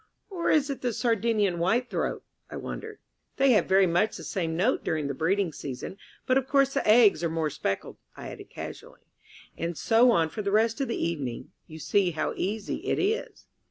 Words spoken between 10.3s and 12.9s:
the rest of the evening. You see how easy